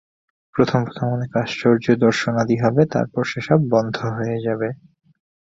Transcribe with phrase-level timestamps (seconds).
[0.55, 4.69] প্রথম প্রথম অনেক আশ্চর্য দর্শনাদি হবে, তারপর সে-সব বন্ধ হয়ে যাবে।